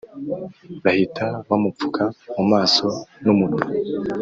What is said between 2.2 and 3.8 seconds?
mumaso n’umunwa